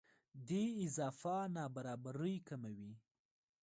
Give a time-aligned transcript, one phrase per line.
[0.47, 2.91] دې اضافه نابرابرۍ کموي.